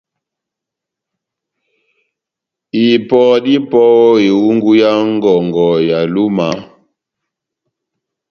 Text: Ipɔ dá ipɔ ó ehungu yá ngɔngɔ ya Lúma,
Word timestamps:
Ipɔ 2.85 3.19
dá 3.43 3.51
ipɔ 3.57 3.79
ó 4.05 4.19
ehungu 4.27 4.71
yá 4.81 4.91
ngɔngɔ 5.15 5.65
ya 5.87 5.99
Lúma, 6.13 6.47